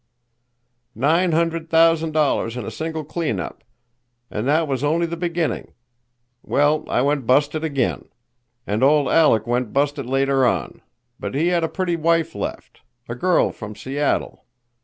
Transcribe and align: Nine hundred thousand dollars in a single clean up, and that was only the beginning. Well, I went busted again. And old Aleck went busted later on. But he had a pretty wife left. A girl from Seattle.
Nine 0.95 1.31
hundred 1.31 1.69
thousand 1.69 2.11
dollars 2.13 2.57
in 2.57 2.65
a 2.65 2.71
single 2.71 3.03
clean 3.03 3.39
up, 3.39 3.63
and 4.31 4.47
that 4.47 4.67
was 4.67 4.83
only 4.83 5.05
the 5.05 5.15
beginning. 5.15 5.73
Well, 6.41 6.85
I 6.89 7.03
went 7.03 7.27
busted 7.27 7.63
again. 7.63 8.05
And 8.65 8.81
old 8.81 9.05
Aleck 9.09 9.45
went 9.45 9.73
busted 9.73 10.07
later 10.07 10.43
on. 10.43 10.81
But 11.19 11.35
he 11.35 11.49
had 11.49 11.63
a 11.63 11.69
pretty 11.69 11.97
wife 11.97 12.33
left. 12.33 12.81
A 13.07 13.13
girl 13.13 13.51
from 13.51 13.75
Seattle. 13.75 14.45